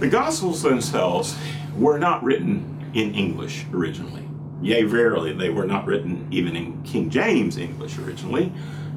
The 0.00 0.08
Gospels 0.08 0.62
themselves 0.62 1.36
were 1.76 1.98
not 1.98 2.24
written 2.24 2.90
in 2.94 3.14
English 3.14 3.66
originally. 3.70 4.26
Yea, 4.62 4.84
verily, 4.84 5.34
they 5.34 5.50
were 5.50 5.66
not 5.66 5.84
written 5.84 6.26
even 6.30 6.56
in 6.56 6.82
King 6.84 7.10
James 7.10 7.58
English 7.58 7.98
originally. 7.98 8.50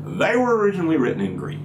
They 0.05 0.37
were 0.37 0.55
originally 0.55 0.95
written 0.95 1.19
in 1.19 1.35
Greek. 1.35 1.59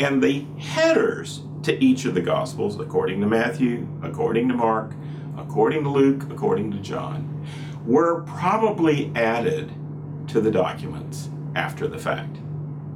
And 0.00 0.20
the 0.20 0.46
headers 0.58 1.42
to 1.62 1.80
each 1.80 2.06
of 2.06 2.14
the 2.14 2.20
Gospels, 2.22 2.80
according 2.80 3.20
to 3.20 3.28
Matthew, 3.28 3.86
according 4.02 4.48
to 4.48 4.54
Mark, 4.54 4.94
according 5.38 5.84
to 5.84 5.88
Luke, 5.88 6.24
according 6.28 6.72
to 6.72 6.78
John, 6.78 7.46
were 7.86 8.22
probably 8.22 9.12
added 9.14 9.72
to 10.26 10.40
the 10.40 10.50
documents 10.50 11.30
after 11.54 11.86
the 11.86 12.00
fact. 12.00 12.38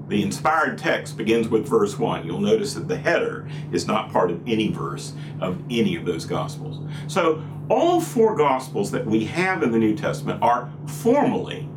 The 0.09 0.23
inspired 0.23 0.79
text 0.79 1.19
begins 1.19 1.49
with 1.49 1.69
verse 1.69 1.99
1. 1.99 2.27
You'll 2.27 2.41
notice 2.41 2.75
that 2.75 2.89
the 2.89 2.97
header 2.97 3.47
is 3.73 3.87
not 3.87 4.11
part 4.11 4.31
of 4.31 4.41
any 4.49 4.69
verse 4.69 5.13
of 5.41 5.63
any 5.71 5.97
of 5.97 6.07
those 6.07 6.25
Gospels. 6.25 6.81
So, 7.07 7.43
all 7.69 8.01
four 8.01 8.35
Gospels 8.35 8.91
that 8.93 9.05
we 9.05 9.27
have 9.27 9.63
in 9.63 9.71
the 9.71 9.79
New 9.79 9.95
Testament 9.95 10.43
are 10.43 10.73
formally 10.87 11.69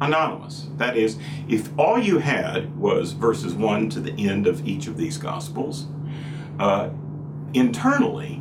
anonymous. 0.00 0.68
That 0.76 0.96
is, 0.96 1.18
if 1.48 1.76
all 1.76 1.98
you 1.98 2.18
had 2.18 2.78
was 2.78 3.12
verses 3.12 3.54
1 3.54 3.90
to 3.90 4.00
the 4.00 4.28
end 4.28 4.46
of 4.46 4.66
each 4.66 4.86
of 4.86 4.96
these 4.96 5.18
Gospels, 5.18 5.88
uh, 6.60 6.90
internally, 7.54 8.40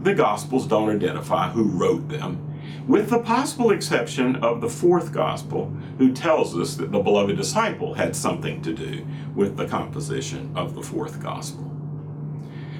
the 0.00 0.14
Gospels 0.14 0.66
don't 0.66 0.90
identify 0.90 1.50
who 1.50 1.64
wrote 1.64 2.08
them 2.08 2.47
with 2.86 3.10
the 3.10 3.18
possible 3.18 3.70
exception 3.70 4.36
of 4.36 4.60
the 4.60 4.68
fourth 4.68 5.12
gospel, 5.12 5.66
who 5.98 6.12
tells 6.12 6.56
us 6.56 6.74
that 6.76 6.90
the 6.90 6.98
beloved 6.98 7.36
disciple 7.36 7.94
had 7.94 8.16
something 8.16 8.62
to 8.62 8.72
do 8.72 9.06
with 9.34 9.56
the 9.56 9.66
composition 9.66 10.50
of 10.56 10.74
the 10.74 10.82
fourth 10.82 11.22
gospel. 11.22 11.70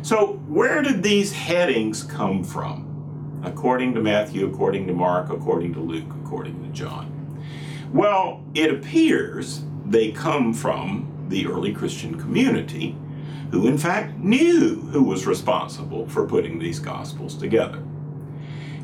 So, 0.03 0.41
where 0.49 0.83
did 0.83 1.03
these 1.03 1.33
headings 1.33 2.03
come 2.03 2.43
from? 2.43 3.41
According 3.45 3.95
to 3.95 4.01
Matthew, 4.01 4.47
according 4.47 4.87
to 4.87 4.93
Mark, 4.93 5.31
according 5.31 5.75
to 5.75 5.81
Luke, 5.81 6.11
according 6.25 6.63
to 6.63 6.69
John. 6.71 7.15
Well, 7.93 8.43
it 8.55 8.73
appears 8.73 9.63
they 9.85 10.13
come 10.13 10.53
from 10.53 11.27
the 11.29 11.47
early 11.47 11.73
Christian 11.73 12.19
community, 12.19 12.97
who 13.51 13.67
in 13.67 13.79
fact 13.79 14.19
knew 14.19 14.77
who 14.93 15.03
was 15.03 15.27
responsible 15.27 16.07
for 16.09 16.27
putting 16.27 16.59
these 16.59 16.79
gospels 16.79 17.35
together. 17.35 17.83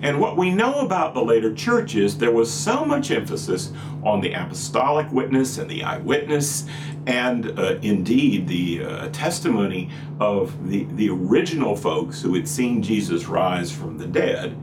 And 0.04 0.20
what 0.20 0.36
we 0.36 0.50
know 0.50 0.80
about 0.80 1.14
the 1.14 1.24
later 1.24 1.54
churches, 1.54 2.18
there 2.18 2.30
was 2.30 2.52
so 2.52 2.84
much 2.84 3.10
emphasis 3.10 3.72
on 4.02 4.20
the 4.20 4.34
apostolic 4.34 5.10
witness 5.10 5.56
and 5.56 5.68
the 5.68 5.82
eyewitness, 5.82 6.66
and 7.06 7.58
uh, 7.58 7.78
indeed 7.80 8.46
the 8.46 8.84
uh, 8.84 9.08
testimony 9.08 9.88
of 10.20 10.68
the, 10.68 10.84
the 10.96 11.08
original 11.08 11.74
folks 11.74 12.20
who 12.20 12.34
had 12.34 12.46
seen 12.46 12.82
Jesus 12.82 13.28
rise 13.28 13.72
from 13.72 13.96
the 13.96 14.06
dead, 14.06 14.54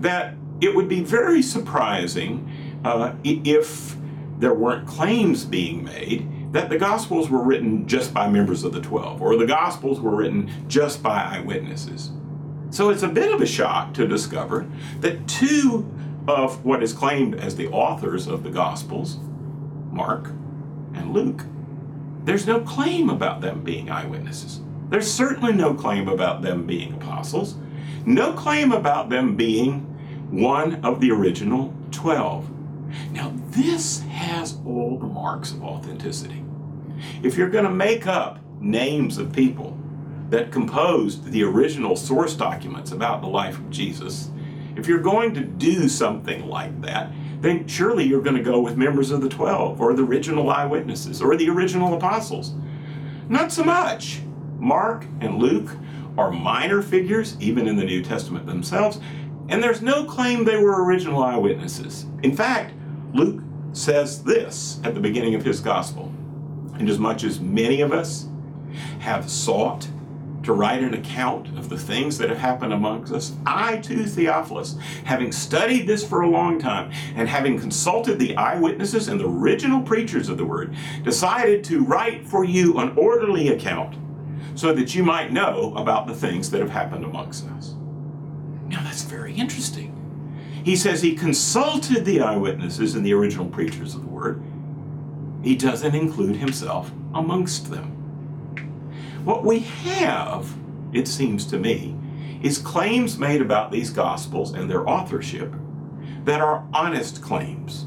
that 0.00 0.34
it 0.62 0.74
would 0.74 0.88
be 0.88 1.00
very 1.00 1.42
surprising 1.42 2.50
uh, 2.82 3.12
if 3.24 3.94
there 4.38 4.54
weren't 4.54 4.88
claims 4.88 5.44
being 5.44 5.84
made 5.84 6.52
that 6.54 6.70
the 6.70 6.78
Gospels 6.78 7.28
were 7.28 7.42
written 7.42 7.86
just 7.86 8.14
by 8.14 8.26
members 8.26 8.64
of 8.64 8.72
the 8.72 8.80
Twelve, 8.80 9.20
or 9.20 9.36
the 9.36 9.44
Gospels 9.44 10.00
were 10.00 10.16
written 10.16 10.50
just 10.66 11.02
by 11.02 11.24
eyewitnesses. 11.24 12.10
So 12.70 12.90
it's 12.90 13.02
a 13.02 13.08
bit 13.08 13.32
of 13.32 13.40
a 13.40 13.46
shock 13.46 13.94
to 13.94 14.06
discover 14.06 14.66
that 15.00 15.26
two 15.26 15.90
of 16.26 16.64
what 16.64 16.82
is 16.82 16.92
claimed 16.92 17.34
as 17.34 17.56
the 17.56 17.68
authors 17.68 18.26
of 18.26 18.42
the 18.42 18.50
Gospels, 18.50 19.18
Mark 19.90 20.28
and 20.94 21.12
Luke, 21.12 21.44
there's 22.24 22.46
no 22.46 22.60
claim 22.60 23.08
about 23.08 23.40
them 23.40 23.62
being 23.62 23.90
eyewitnesses. 23.90 24.60
There's 24.90 25.10
certainly 25.10 25.54
no 25.54 25.72
claim 25.72 26.08
about 26.08 26.42
them 26.42 26.66
being 26.66 26.92
apostles, 26.92 27.56
no 28.04 28.32
claim 28.32 28.72
about 28.72 29.08
them 29.08 29.34
being 29.34 29.80
one 30.30 30.84
of 30.84 31.00
the 31.00 31.10
original 31.10 31.74
12. 31.90 32.50
Now, 33.12 33.32
this 33.48 34.00
has 34.02 34.58
all 34.66 34.98
the 34.98 35.06
marks 35.06 35.52
of 35.52 35.62
authenticity. 35.62 36.44
If 37.22 37.38
you're 37.38 37.50
going 37.50 37.64
to 37.64 37.70
make 37.70 38.06
up 38.06 38.40
names 38.60 39.18
of 39.18 39.32
people 39.32 39.78
that 40.30 40.52
composed 40.52 41.30
the 41.30 41.42
original 41.42 41.96
source 41.96 42.34
documents 42.34 42.92
about 42.92 43.20
the 43.20 43.28
life 43.28 43.58
of 43.58 43.70
Jesus, 43.70 44.30
if 44.76 44.86
you're 44.86 44.98
going 45.00 45.34
to 45.34 45.40
do 45.40 45.88
something 45.88 46.46
like 46.46 46.80
that, 46.82 47.10
then 47.40 47.66
surely 47.66 48.04
you're 48.04 48.22
going 48.22 48.36
to 48.36 48.42
go 48.42 48.60
with 48.60 48.76
members 48.76 49.10
of 49.10 49.20
the 49.20 49.28
12 49.28 49.80
or 49.80 49.94
the 49.94 50.02
original 50.02 50.50
eyewitnesses 50.50 51.22
or 51.22 51.36
the 51.36 51.48
original 51.48 51.94
apostles. 51.94 52.54
Not 53.28 53.52
so 53.52 53.64
much. 53.64 54.20
Mark 54.58 55.04
and 55.20 55.38
Luke 55.38 55.70
are 56.16 56.30
minor 56.30 56.82
figures, 56.82 57.36
even 57.40 57.68
in 57.68 57.76
the 57.76 57.84
New 57.84 58.02
Testament 58.02 58.46
themselves, 58.46 59.00
and 59.48 59.62
there's 59.62 59.80
no 59.80 60.04
claim 60.04 60.44
they 60.44 60.56
were 60.56 60.84
original 60.84 61.22
eyewitnesses. 61.22 62.06
In 62.22 62.36
fact, 62.36 62.74
Luke 63.14 63.42
says 63.72 64.22
this 64.24 64.80
at 64.84 64.94
the 64.94 65.00
beginning 65.00 65.34
of 65.34 65.44
his 65.44 65.60
gospel 65.60 66.12
Inasmuch 66.78 67.24
as 67.24 67.40
many 67.40 67.80
of 67.80 67.92
us 67.92 68.28
have 69.00 69.28
sought 69.28 69.88
to 70.48 70.54
write 70.54 70.82
an 70.82 70.94
account 70.94 71.46
of 71.58 71.68
the 71.68 71.76
things 71.76 72.16
that 72.16 72.30
have 72.30 72.38
happened 72.38 72.72
amongst 72.72 73.12
us, 73.12 73.36
I 73.44 73.76
too, 73.76 74.06
Theophilus, 74.06 74.78
having 75.04 75.30
studied 75.30 75.86
this 75.86 76.02
for 76.02 76.22
a 76.22 76.30
long 76.30 76.58
time 76.58 76.90
and 77.16 77.28
having 77.28 77.60
consulted 77.60 78.18
the 78.18 78.34
eyewitnesses 78.34 79.08
and 79.08 79.20
the 79.20 79.26
original 79.26 79.82
preachers 79.82 80.30
of 80.30 80.38
the 80.38 80.46
word, 80.46 80.74
decided 81.02 81.64
to 81.64 81.84
write 81.84 82.26
for 82.26 82.44
you 82.44 82.78
an 82.78 82.96
orderly 82.96 83.48
account 83.48 83.96
so 84.54 84.72
that 84.72 84.94
you 84.94 85.04
might 85.04 85.32
know 85.34 85.74
about 85.76 86.06
the 86.06 86.14
things 86.14 86.50
that 86.50 86.62
have 86.62 86.70
happened 86.70 87.04
amongst 87.04 87.44
us. 87.48 87.74
Now 88.68 88.82
that's 88.82 89.02
very 89.02 89.34
interesting. 89.34 89.94
He 90.64 90.76
says 90.76 91.02
he 91.02 91.14
consulted 91.14 92.06
the 92.06 92.22
eyewitnesses 92.22 92.94
and 92.94 93.04
the 93.04 93.12
original 93.12 93.50
preachers 93.50 93.94
of 93.94 94.00
the 94.00 94.08
word. 94.08 94.42
He 95.42 95.54
doesn't 95.54 95.94
include 95.94 96.36
himself 96.36 96.90
amongst 97.12 97.70
them. 97.70 97.97
What 99.28 99.44
we 99.44 99.58
have, 99.58 100.56
it 100.94 101.06
seems 101.06 101.44
to 101.48 101.58
me, 101.58 101.94
is 102.40 102.56
claims 102.56 103.18
made 103.18 103.42
about 103.42 103.70
these 103.70 103.90
Gospels 103.90 104.54
and 104.54 104.70
their 104.70 104.88
authorship 104.88 105.52
that 106.24 106.40
are 106.40 106.66
honest 106.72 107.20
claims, 107.20 107.84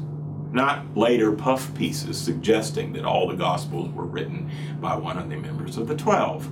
not 0.52 0.96
later 0.96 1.32
puff 1.32 1.74
pieces 1.74 2.16
suggesting 2.16 2.92
that 2.92 3.04
all 3.04 3.26
the 3.26 3.34
Gospels 3.34 3.92
were 3.92 4.04
written 4.04 4.52
by 4.80 4.94
one 4.94 5.18
of 5.18 5.28
the 5.28 5.34
members 5.34 5.76
of 5.76 5.88
the 5.88 5.96
Twelve. 5.96 6.48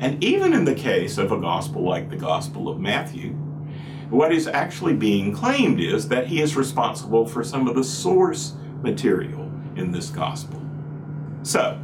And 0.00 0.22
even 0.22 0.52
in 0.52 0.66
the 0.66 0.74
case 0.74 1.16
of 1.16 1.32
a 1.32 1.40
Gospel 1.40 1.80
like 1.80 2.10
the 2.10 2.16
Gospel 2.16 2.68
of 2.68 2.78
Matthew, 2.78 3.30
what 4.10 4.34
is 4.34 4.46
actually 4.46 4.96
being 4.96 5.32
claimed 5.32 5.80
is 5.80 6.08
that 6.08 6.26
he 6.26 6.42
is 6.42 6.56
responsible 6.56 7.24
for 7.24 7.42
some 7.42 7.66
of 7.66 7.74
the 7.74 7.82
source 7.82 8.52
material 8.82 9.50
in 9.76 9.92
this 9.92 10.10
Gospel. 10.10 10.60
So, 11.42 11.80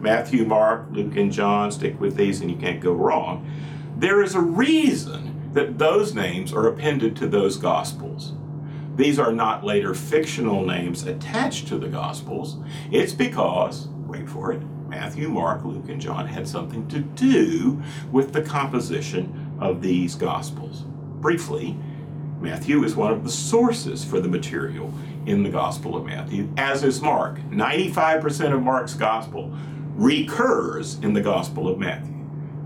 Matthew, 0.00 0.44
Mark, 0.44 0.86
Luke, 0.90 1.16
and 1.16 1.32
John, 1.32 1.72
stick 1.72 2.00
with 2.00 2.16
these 2.16 2.40
and 2.40 2.50
you 2.50 2.56
can't 2.56 2.80
go 2.80 2.92
wrong. 2.92 3.50
There 3.96 4.22
is 4.22 4.34
a 4.34 4.40
reason 4.40 5.50
that 5.54 5.78
those 5.78 6.14
names 6.14 6.52
are 6.52 6.68
appended 6.68 7.16
to 7.16 7.26
those 7.26 7.56
Gospels. 7.56 8.32
These 8.94 9.18
are 9.18 9.32
not 9.32 9.64
later 9.64 9.94
fictional 9.94 10.64
names 10.64 11.04
attached 11.04 11.68
to 11.68 11.78
the 11.78 11.88
Gospels. 11.88 12.56
It's 12.90 13.12
because, 13.12 13.88
wait 14.06 14.28
for 14.28 14.52
it, 14.52 14.62
Matthew, 14.88 15.28
Mark, 15.28 15.64
Luke, 15.64 15.88
and 15.88 16.00
John 16.00 16.26
had 16.26 16.48
something 16.48 16.86
to 16.88 17.00
do 17.00 17.82
with 18.10 18.32
the 18.32 18.42
composition 18.42 19.56
of 19.60 19.82
these 19.82 20.14
Gospels. 20.14 20.82
Briefly, 21.20 21.76
Matthew 22.40 22.84
is 22.84 22.94
one 22.94 23.12
of 23.12 23.24
the 23.24 23.30
sources 23.30 24.04
for 24.04 24.20
the 24.20 24.28
material 24.28 24.92
in 25.26 25.42
the 25.42 25.50
Gospel 25.50 25.96
of 25.96 26.06
Matthew, 26.06 26.48
as 26.56 26.84
is 26.84 27.02
Mark. 27.02 27.38
95% 27.50 28.54
of 28.54 28.62
Mark's 28.62 28.94
Gospel 28.94 29.52
recurs 29.98 30.96
in 31.00 31.12
the 31.12 31.20
Gospel 31.20 31.68
of 31.68 31.76
Matthew. 31.76 32.14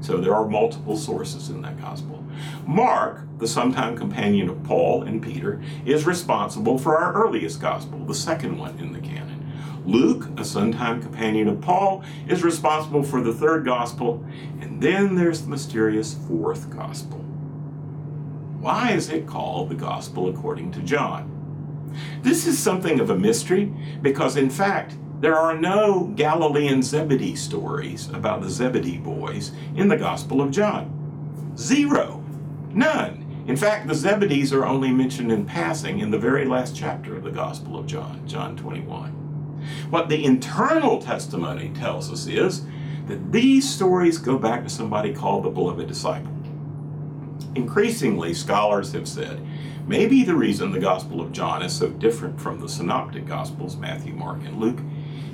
So 0.01 0.19
there 0.19 0.35
are 0.35 0.47
multiple 0.47 0.99
sources 0.99 1.49
in 1.49 1.63
that 1.63 1.81
Gospel. 1.81 2.23
Mark, 2.67 3.23
the 3.39 3.49
sometime 3.49 3.97
companion 3.97 4.51
of 4.51 4.63
Paul 4.65 5.05
and 5.05 5.23
Peter, 5.23 5.63
is 5.87 6.05
responsible 6.05 6.77
for 6.77 6.99
our 6.99 7.15
earliest 7.15 7.59
Gospel, 7.59 8.05
the 8.05 8.15
second 8.15 8.59
one 8.59 8.79
in 8.79 8.93
the 8.93 9.01
canon. 9.01 9.51
Luke, 9.87 10.29
a 10.39 10.45
sometime 10.45 11.01
companion 11.01 11.49
of 11.49 11.63
Paul, 11.63 12.05
is 12.29 12.45
responsible 12.45 13.03
for 13.03 13.23
the 13.23 13.33
third 13.33 13.65
Gospel. 13.65 14.23
And 14.61 14.83
then 14.83 15.15
there's 15.15 15.41
the 15.41 15.49
mysterious 15.49 16.15
fourth 16.29 16.69
Gospel. 16.69 17.19
Why 18.61 18.91
is 18.93 19.09
it 19.09 19.27
called 19.27 19.71
the 19.71 19.75
Gospel 19.75 20.29
according 20.29 20.71
to 20.73 20.83
John? 20.83 21.31
This 22.21 22.47
is 22.47 22.59
something 22.59 23.01
of 23.01 23.09
a 23.09 23.19
mystery 23.19 23.73
because, 24.03 24.37
in 24.37 24.51
fact, 24.51 24.97
there 25.23 25.39
are 25.39 25.57
no 25.57 26.13
Galilean 26.17 26.83
Zebedee 26.83 27.37
stories 27.37 28.09
about 28.09 28.43
the 28.43 28.51
Zebedee 28.51 28.99
boys 28.99 29.53
in 29.77 29.87
the 29.87 29.97
Gospel 29.97 30.43
of 30.43 30.51
John. 30.51 31.55
Zero. 31.57 32.25
None. 32.73 33.45
In 33.47 33.57
fact, 33.57 33.87
the 33.87 33.95
Zebedees 33.95 34.53
are 34.53 34.67
only 34.67 34.91
mentioned 34.91 35.31
in 35.31 35.47
passing 35.47 36.01
in 36.01 36.11
the 36.11 36.19
very 36.19 36.45
last 36.45 36.75
chapter 36.75 37.15
of 37.17 37.23
the 37.23 37.31
Gospel 37.31 37.79
of 37.79 37.87
John, 37.87 38.27
John 38.27 38.57
21. 38.57 39.11
What 39.91 40.09
the 40.09 40.25
internal 40.25 41.01
testimony 41.01 41.69
tells 41.69 42.11
us 42.11 42.27
is 42.27 42.65
that 43.07 43.31
these 43.31 43.69
stories 43.69 44.19
go 44.19 44.37
back 44.37 44.65
to 44.65 44.71
somebody 44.71 45.15
called 45.15 45.45
the 45.45 45.51
beloved 45.51 45.87
disciple. 45.87 46.33
increasingly, 47.55 48.35
scholars 48.35 48.91
have 48.93 49.07
said 49.07 49.41
maybe 49.87 50.25
the 50.25 50.35
reason 50.35 50.73
the 50.73 50.81
Gospel 50.81 51.21
of 51.21 51.31
John 51.31 51.63
is 51.63 51.73
so 51.73 51.91
different 51.91 52.41
from 52.41 52.59
the 52.59 52.69
Synoptic 52.69 53.25
Gospels, 53.27 53.77
Matthew, 53.77 54.15
Mark, 54.15 54.43
and 54.45 54.59
Luke, 54.59 54.81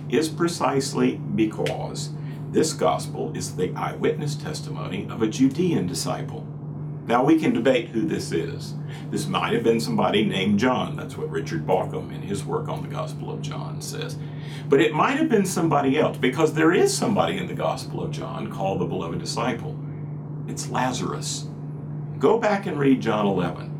is 0.08 0.28
precisely 0.28 1.16
because 1.16 2.10
this 2.50 2.72
Gospel 2.72 3.36
is 3.36 3.56
the 3.56 3.72
eyewitness 3.75 4.34
testimony 4.34 5.06
of 5.10 5.22
a 5.22 5.28
Judean 5.28 5.86
disciple. 5.86 6.46
Now, 7.06 7.25
we 7.25 7.38
can 7.38 7.54
debate 7.54 7.88
who 7.88 8.02
this 8.02 8.32
is. 8.32 8.75
This 9.10 9.26
might 9.26 9.54
have 9.54 9.62
been 9.62 9.80
somebody 9.80 10.25
named 10.25 10.58
John. 10.58 10.94
That's 10.94 11.16
what 11.16 11.30
Richard 11.30 11.66
Bauckham, 11.66 12.14
in 12.14 12.20
his 12.20 12.44
work 12.44 12.69
on 12.69 12.82
the 12.82 12.88
Gospel 12.88 13.30
of 13.30 13.40
John, 13.40 13.80
says. 13.80 14.19
But 14.69 14.82
it 14.82 14.92
might 14.92 15.16
have 15.16 15.30
been 15.30 15.46
somebody 15.46 15.98
else, 15.98 16.19
because 16.19 16.52
there 16.52 16.72
is 16.72 16.94
somebody 16.94 17.38
in 17.38 17.46
the 17.46 17.54
Gospel 17.54 18.02
of 18.02 18.10
John 18.10 18.50
called 18.50 18.81
the 18.81 18.84
beloved 18.84 19.19
disciple. 19.19 19.78
It's 20.48 20.69
Lazarus. 20.69 21.48
Go 22.19 22.38
back 22.38 22.66
and 22.66 22.78
read 22.78 23.00
John 23.00 23.26
11. 23.26 23.77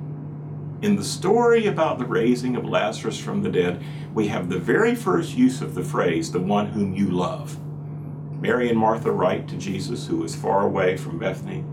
In 0.81 0.95
the 0.95 1.05
story 1.05 1.67
about 1.67 1.99
the 1.99 2.05
raising 2.05 2.55
of 2.55 2.65
Lazarus 2.65 3.19
from 3.19 3.43
the 3.43 3.51
dead, 3.51 3.83
we 4.15 4.29
have 4.29 4.49
the 4.49 4.61
very 4.61 4.95
first 4.95 5.37
use 5.37 5.61
of 5.61 5.75
the 5.75 5.83
phrase, 5.83 6.31
the 6.31 6.39
one 6.39 6.67
whom 6.67 6.95
you 6.95 7.11
love. 7.11 7.59
Mary 8.41 8.69
and 8.69 8.79
Martha 8.79 9.11
write 9.11 9.49
to 9.49 9.57
Jesus, 9.57 10.07
who 10.07 10.23
is 10.23 10.37
far 10.37 10.63
away 10.63 10.97
from 10.97 11.19
Bethany, 11.19 11.65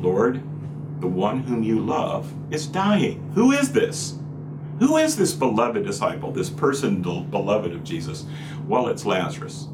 Lord, 0.00 0.42
the 1.00 1.06
one 1.06 1.44
whom 1.44 1.62
you 1.62 1.78
love 1.78 2.32
is 2.52 2.66
dying. 2.66 3.30
Who 3.34 3.52
is 3.52 3.72
this? 3.72 4.18
Who 4.80 4.96
is 4.96 5.16
this 5.16 5.32
beloved 5.32 5.84
disciple, 5.84 6.32
this 6.32 6.50
person 6.50 7.00
beloved 7.00 7.72
of 7.72 7.84
Jesus? 7.84 8.26
Well, 8.66 8.88
it's 8.88 9.06
Lazarus. 9.06 9.68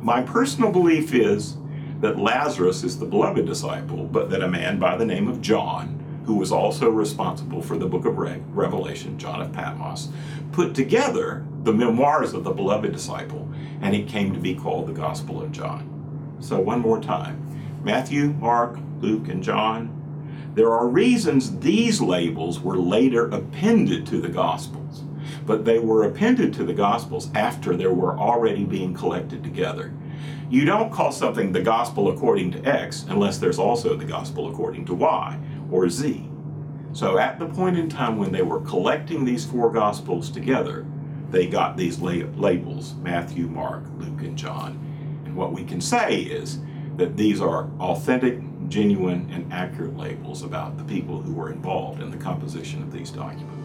My 0.00 0.22
personal 0.22 0.70
belief 0.70 1.12
is 1.12 1.56
that 2.00 2.20
Lazarus 2.20 2.84
is 2.84 2.96
the 2.96 3.06
beloved 3.06 3.44
disciple, 3.44 4.04
but 4.04 4.30
that 4.30 4.42
a 4.44 4.48
man 4.48 4.78
by 4.78 4.96
the 4.96 5.04
name 5.04 5.26
of 5.26 5.40
John, 5.40 5.96
who 6.28 6.34
was 6.34 6.52
also 6.52 6.90
responsible 6.90 7.62
for 7.62 7.78
the 7.78 7.86
book 7.86 8.04
of 8.04 8.18
Revelation, 8.18 9.18
John 9.18 9.40
of 9.40 9.50
Patmos, 9.50 10.10
put 10.52 10.74
together 10.74 11.46
the 11.62 11.72
memoirs 11.72 12.34
of 12.34 12.44
the 12.44 12.50
beloved 12.50 12.92
disciple, 12.92 13.48
and 13.80 13.96
it 13.96 14.08
came 14.08 14.34
to 14.34 14.38
be 14.38 14.54
called 14.54 14.88
the 14.88 14.92
Gospel 14.92 15.42
of 15.42 15.52
John. 15.52 16.36
So, 16.40 16.60
one 16.60 16.80
more 16.80 17.00
time 17.00 17.80
Matthew, 17.82 18.34
Mark, 18.34 18.78
Luke, 19.00 19.28
and 19.28 19.42
John. 19.42 19.94
There 20.54 20.70
are 20.70 20.86
reasons 20.86 21.60
these 21.60 22.02
labels 22.02 22.60
were 22.60 22.76
later 22.76 23.28
appended 23.28 24.06
to 24.08 24.20
the 24.20 24.28
Gospels, 24.28 25.04
but 25.46 25.64
they 25.64 25.78
were 25.78 26.04
appended 26.04 26.52
to 26.54 26.64
the 26.64 26.74
Gospels 26.74 27.30
after 27.34 27.74
they 27.74 27.86
were 27.86 28.18
already 28.18 28.64
being 28.64 28.92
collected 28.92 29.42
together. 29.42 29.94
You 30.50 30.66
don't 30.66 30.92
call 30.92 31.12
something 31.12 31.52
the 31.52 31.62
Gospel 31.62 32.10
according 32.10 32.52
to 32.52 32.64
X 32.64 33.06
unless 33.08 33.38
there's 33.38 33.58
also 33.58 33.96
the 33.96 34.04
Gospel 34.04 34.50
according 34.50 34.84
to 34.86 34.94
Y 34.94 35.38
or 35.70 35.88
Z. 35.88 36.28
So 36.92 37.18
at 37.18 37.38
the 37.38 37.46
point 37.46 37.78
in 37.78 37.88
time 37.88 38.16
when 38.16 38.32
they 38.32 38.42
were 38.42 38.60
collecting 38.60 39.24
these 39.24 39.44
four 39.44 39.70
Gospels 39.70 40.30
together, 40.30 40.86
they 41.30 41.46
got 41.46 41.76
these 41.76 42.00
labels 42.00 42.94
Matthew, 43.02 43.46
Mark, 43.46 43.84
Luke, 43.98 44.22
and 44.22 44.36
John. 44.36 44.72
And 45.24 45.36
what 45.36 45.52
we 45.52 45.64
can 45.64 45.80
say 45.80 46.20
is 46.20 46.60
that 46.96 47.16
these 47.16 47.40
are 47.40 47.68
authentic, 47.78 48.40
genuine, 48.68 49.28
and 49.30 49.52
accurate 49.52 49.96
labels 49.96 50.42
about 50.42 50.78
the 50.78 50.84
people 50.84 51.20
who 51.20 51.34
were 51.34 51.52
involved 51.52 52.00
in 52.02 52.10
the 52.10 52.16
composition 52.16 52.82
of 52.82 52.92
these 52.92 53.10
documents. 53.10 53.57